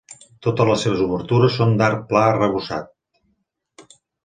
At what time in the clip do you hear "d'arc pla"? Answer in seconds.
1.83-2.25